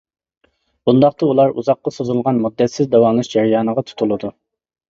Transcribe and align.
بۇنداقتا 0.89 1.27
ئۇلار 1.33 1.53
ئۇزاققا 1.63 1.93
سوزۇلغان 1.97 2.39
مۇددەتسىز 2.47 2.91
داۋالىنىش 2.97 3.31
جەريانىغا 3.37 3.85
تۇتۇلىدۇ. 3.91 4.35